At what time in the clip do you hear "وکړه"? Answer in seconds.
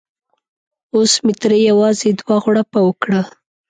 2.83-3.21